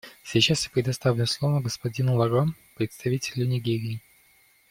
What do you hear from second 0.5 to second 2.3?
я предоставляю слово господину